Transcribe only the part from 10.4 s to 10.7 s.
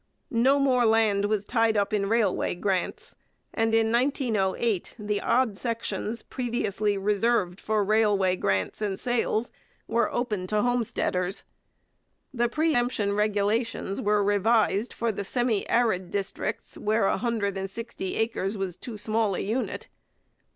to